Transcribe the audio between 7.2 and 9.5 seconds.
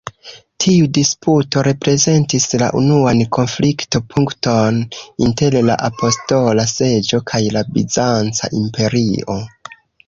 kaj la bizanca imperio.